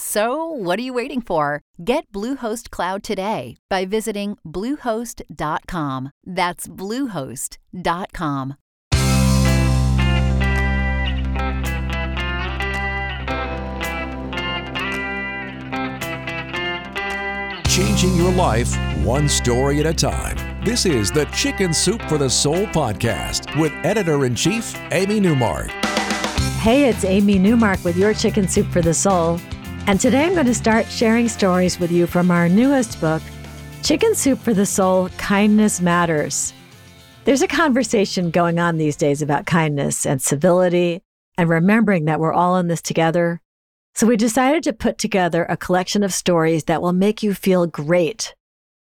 [0.00, 1.60] So, what are you waiting for?
[1.84, 6.10] Get Bluehost Cloud today by visiting Bluehost.com.
[6.24, 8.54] That's Bluehost.com.
[17.68, 18.72] Changing your life
[19.04, 20.64] one story at a time.
[20.64, 25.70] This is the Chicken Soup for the Soul podcast with editor in chief, Amy Newmark.
[26.60, 29.40] Hey, it's Amy Newmark with your Chicken Soup for the Soul.
[29.88, 33.22] And today I'm going to start sharing stories with you from our newest book,
[33.82, 36.52] Chicken Soup for the Soul Kindness Matters.
[37.24, 41.00] There's a conversation going on these days about kindness and civility
[41.38, 43.40] and remembering that we're all in this together.
[43.94, 47.66] So we decided to put together a collection of stories that will make you feel
[47.66, 48.34] great.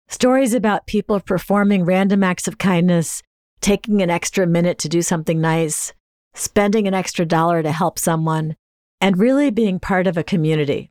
[0.07, 3.21] Stories about people performing random acts of kindness,
[3.61, 5.93] taking an extra minute to do something nice,
[6.33, 8.55] spending an extra dollar to help someone,
[8.99, 10.89] and really being part of a community.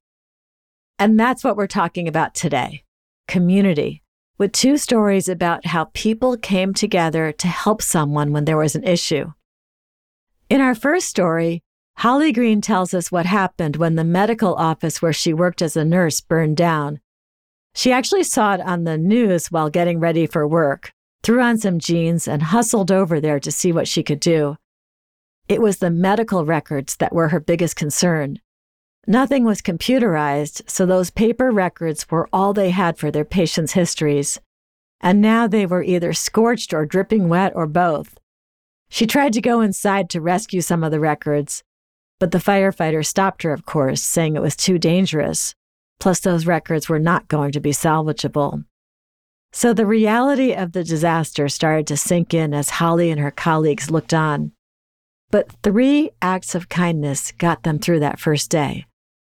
[0.99, 2.85] And that's what we're talking about today
[3.27, 4.03] community,
[4.39, 8.85] with two stories about how people came together to help someone when there was an
[8.85, 9.33] issue.
[10.51, 11.63] In our first story,
[11.97, 15.85] Holly Green tells us what happened when the medical office where she worked as a
[15.85, 17.01] nurse burned down.
[17.75, 21.79] She actually saw it on the news while getting ready for work, threw on some
[21.79, 24.57] jeans, and hustled over there to see what she could do.
[25.49, 28.41] It was the medical records that were her biggest concern.
[29.07, 34.41] Nothing was computerized, so those paper records were all they had for their patients' histories.
[35.01, 38.19] And now they were either scorched or dripping wet or both.
[38.89, 41.63] She tried to go inside to rescue some of the records,
[42.19, 45.55] but the firefighter stopped her, of course, saying it was too dangerous.
[46.01, 48.65] Plus, those records were not going to be salvageable.
[49.53, 53.91] So the reality of the disaster started to sink in as Holly and her colleagues
[53.91, 54.53] looked on.
[55.31, 58.87] But three acts of kindness got them through that first day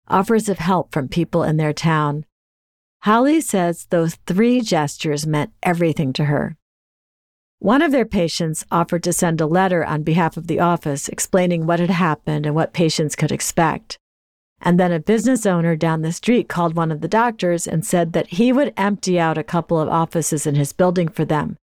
[0.08, 2.24] offers of help from people in their town.
[3.00, 6.56] Holly says those three gestures meant everything to her.
[7.58, 11.66] One of their patients offered to send a letter on behalf of the office explaining
[11.66, 13.98] what had happened and what patients could expect.
[14.60, 18.12] And then a business owner down the street called one of the doctors and said
[18.12, 21.56] that he would empty out a couple of offices in his building for them.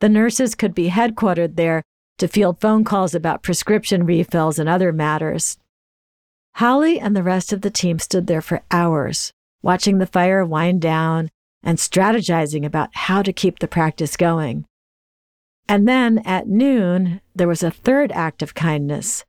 [0.00, 1.82] The nurses could be headquartered there
[2.18, 5.58] to field phone calls about prescription refills and other matters.
[6.58, 9.32] Holly and the rest of the team stood there for hours,
[9.62, 11.30] watching the fire wind down
[11.64, 14.64] and strategizing about how to keep the practice going.
[15.68, 19.24] And then at noon, there was a third act of kindness.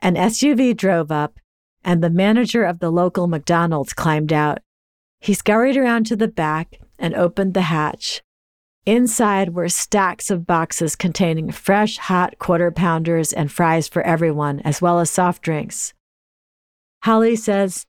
[0.00, 1.38] An SUV drove up,
[1.84, 4.60] and the manager of the local McDonald's climbed out.
[5.20, 8.22] He scurried around to the back and opened the hatch.
[8.86, 14.80] Inside were stacks of boxes containing fresh, hot quarter pounders and fries for everyone, as
[14.80, 15.92] well as soft drinks.
[17.04, 17.84] Holly says,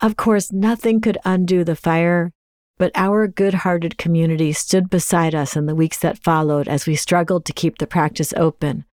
[0.00, 2.32] Of course, nothing could undo the fire,
[2.76, 6.96] but our good hearted community stood beside us in the weeks that followed as we
[6.96, 8.84] struggled to keep the practice open.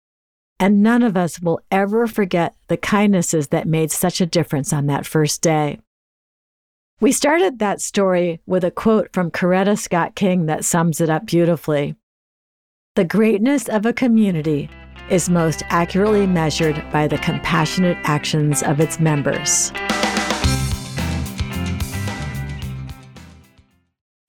[0.59, 4.85] And none of us will ever forget the kindnesses that made such a difference on
[4.87, 5.79] that first day.
[7.01, 11.25] We started that story with a quote from Coretta Scott King that sums it up
[11.25, 11.95] beautifully.
[12.95, 14.69] The greatness of a community
[15.09, 19.71] is most accurately measured by the compassionate actions of its members.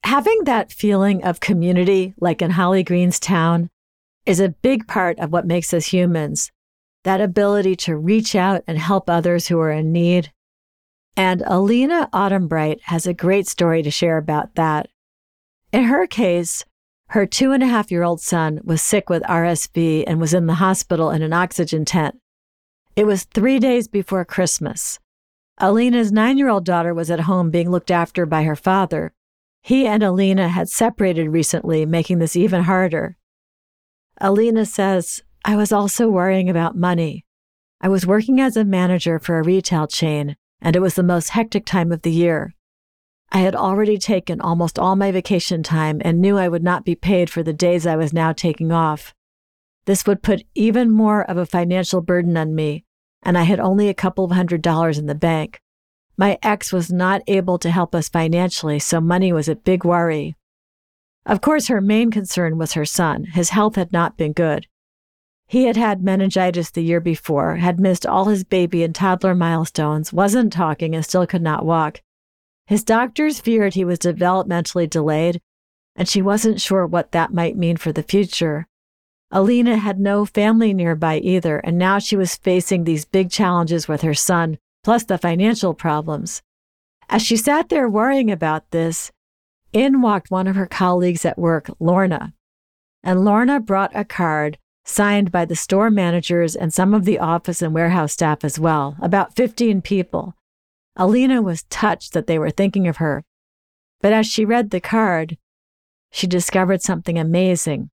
[0.03, 3.69] Having that feeling of community, like in Holly Green's town,
[4.25, 6.51] is a big part of what makes us humans.
[7.03, 10.31] That ability to reach out and help others who are in need.
[11.17, 14.89] And Alina Autumnbright has a great story to share about that.
[15.71, 16.65] In her case,
[17.11, 20.47] her two and a half year old son was sick with RSV and was in
[20.47, 22.15] the hospital in an oxygen tent.
[22.95, 24.99] It was three days before Christmas.
[25.57, 29.13] Alina's nine year old daughter was at home being looked after by her father,
[29.61, 33.15] he and Alina had separated recently, making this even harder.
[34.19, 37.25] Alina says, I was also worrying about money.
[37.79, 41.29] I was working as a manager for a retail chain, and it was the most
[41.29, 42.53] hectic time of the year.
[43.33, 46.95] I had already taken almost all my vacation time and knew I would not be
[46.95, 49.13] paid for the days I was now taking off.
[49.85, 52.83] This would put even more of a financial burden on me,
[53.23, 55.61] and I had only a couple of hundred dollars in the bank.
[56.17, 60.35] My ex was not able to help us financially, so money was a big worry.
[61.25, 63.25] Of course, her main concern was her son.
[63.25, 64.67] His health had not been good.
[65.47, 70.11] He had had meningitis the year before, had missed all his baby and toddler milestones,
[70.11, 72.01] wasn't talking, and still could not walk.
[72.71, 75.41] His doctors feared he was developmentally delayed,
[75.93, 78.65] and she wasn't sure what that might mean for the future.
[79.29, 84.03] Alina had no family nearby either, and now she was facing these big challenges with
[84.03, 86.41] her son, plus the financial problems.
[87.09, 89.11] As she sat there worrying about this,
[89.73, 92.33] in walked one of her colleagues at work, Lorna.
[93.03, 97.61] And Lorna brought a card signed by the store managers and some of the office
[97.61, 100.35] and warehouse staff as well, about 15 people.
[100.95, 103.23] Alina was touched that they were thinking of her.
[104.01, 105.37] But as she read the card,
[106.11, 107.89] she discovered something amazing.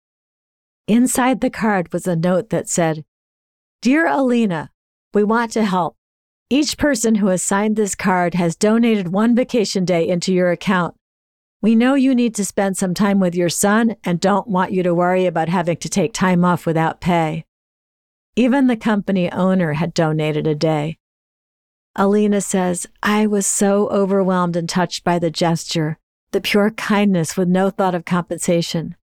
[0.86, 3.04] Inside the card was a note that said,
[3.80, 4.70] Dear Alina,
[5.14, 5.96] we want to help.
[6.50, 10.94] Each person who has signed this card has donated one vacation day into your account.
[11.62, 14.82] We know you need to spend some time with your son and don't want you
[14.82, 17.44] to worry about having to take time off without pay.
[18.34, 20.98] Even the company owner had donated a day.
[21.94, 25.98] Alina says, I was so overwhelmed and touched by the gesture,
[26.30, 28.96] the pure kindness with no thought of compensation.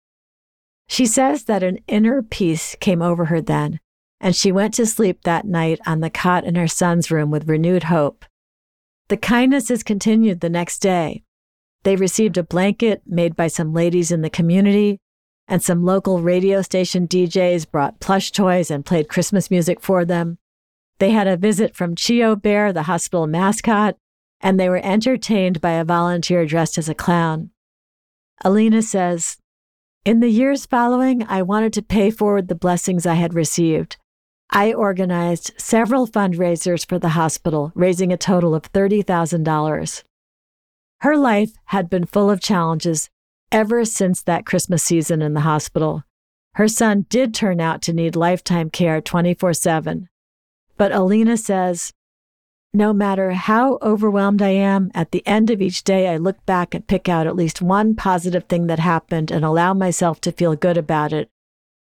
[0.88, 3.80] She says that an inner peace came over her then,
[4.20, 7.48] and she went to sleep that night on the cot in her son's room with
[7.48, 8.26] renewed hope.
[9.10, 11.24] The kindness is continued the next day.
[11.84, 15.00] They received a blanket made by some ladies in the community,
[15.48, 20.40] and some local radio station DJs brought plush toys and played Christmas music for them.
[21.00, 23.96] They had a visit from CHEO Bear, the hospital mascot,
[24.42, 27.52] and they were entertained by a volunteer dressed as a clown.
[28.44, 29.38] Alina says,
[30.06, 33.98] In the years following, I wanted to pay forward the blessings I had received.
[34.52, 40.04] I organized several fundraisers for the hospital, raising a total of $30,000.
[41.02, 43.10] Her life had been full of challenges
[43.52, 46.04] ever since that Christmas season in the hospital.
[46.56, 50.09] Her son did turn out to need lifetime care 24 7.
[50.80, 51.92] But Alina says,
[52.74, 56.74] no matter how overwhelmed I am, at the end of each day, I look back
[56.74, 60.56] and pick out at least one positive thing that happened and allow myself to feel
[60.56, 61.30] good about it.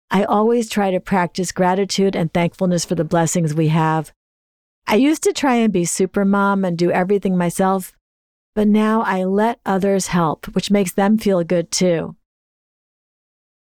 [0.10, 4.12] I always try to practice gratitude and thankfulness for the blessings we have.
[4.86, 7.94] I used to try and be super mom and do everything myself,
[8.56, 12.18] but now I let others help, which makes them feel good too.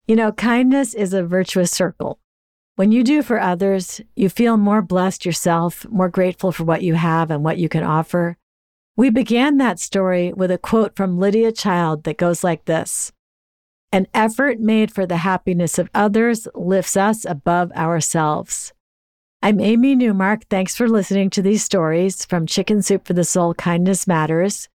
[0.07, 2.20] You know, kindness is a virtuous circle.
[2.77, 6.94] When you do for others, you feel more blessed yourself, more grateful for what you
[6.94, 8.38] have and what you can offer.
[8.95, 13.12] We began that story with a quote from Lydia Child that goes like this
[13.91, 18.71] An effort made for the happiness of others lifts us above ourselves.
[19.41, 20.47] I'm Amy Newmark.
[20.50, 24.69] Thanks for listening to these stories from Chicken Soup for the Soul Kindness Matters.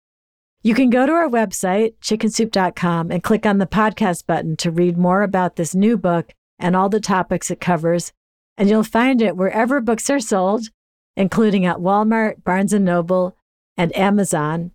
[0.63, 4.99] You can go to our website, chickensoup.com, and click on the podcast button to read
[4.99, 8.13] more about this new book and all the topics it covers,
[8.57, 10.69] and you'll find it wherever books are sold,
[11.17, 13.37] including at Walmart, Barnes & Noble,
[13.77, 14.73] and Amazon.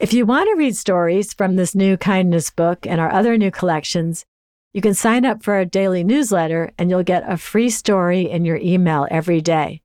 [0.00, 3.50] If you want to read stories from this new kindness book and our other new
[3.50, 4.24] collections,
[4.72, 8.44] you can sign up for our daily newsletter and you'll get a free story in
[8.44, 9.82] your email every day.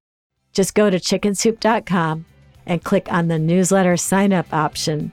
[0.51, 2.25] Just go to chickensoup.com
[2.65, 5.11] and click on the newsletter sign up option.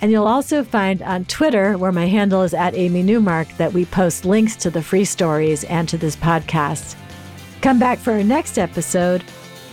[0.00, 3.84] And you'll also find on Twitter, where my handle is at Amy Newmark, that we
[3.84, 6.94] post links to the free stories and to this podcast.
[7.62, 9.24] Come back for our next episode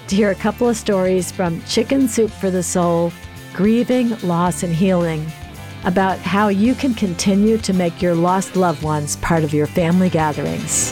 [0.08, 3.12] to hear a couple of stories from Chicken Soup for the Soul,
[3.54, 5.26] Grieving, Loss, and Healing
[5.84, 10.10] about how you can continue to make your lost loved ones part of your family
[10.10, 10.92] gatherings.